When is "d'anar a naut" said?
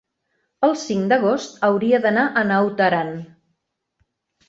2.07-2.85